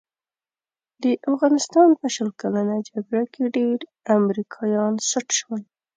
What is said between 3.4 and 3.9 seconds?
ډېر